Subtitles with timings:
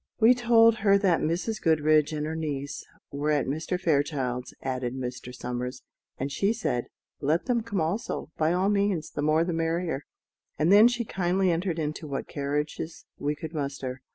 [0.19, 1.61] "We told her that Mrs.
[1.61, 3.79] Goodriche and her niece were at Mr.
[3.79, 5.31] Fairchild's," added Mr.
[5.31, 5.83] Somers;
[6.17, 6.87] "and she said,
[7.19, 10.05] 'Let them come also, by all means; the more the merrier;'
[10.57, 14.01] and then she kindly entered into what carriages we could muster.